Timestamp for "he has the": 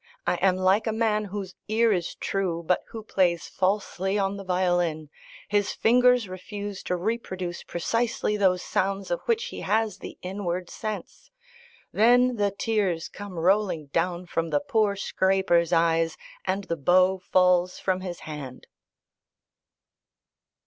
9.49-10.17